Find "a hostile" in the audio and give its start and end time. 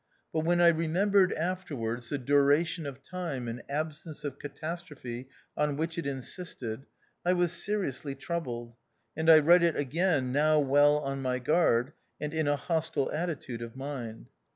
12.47-13.11